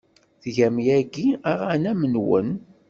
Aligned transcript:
Tgam 0.41 0.75
yagi 0.87 1.27
aɣanen-nwen? 1.51 2.49